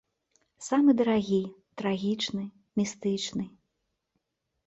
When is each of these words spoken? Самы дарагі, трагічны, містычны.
Самы 0.67 0.93
дарагі, 1.01 1.39
трагічны, 1.81 2.43
містычны. 2.81 3.45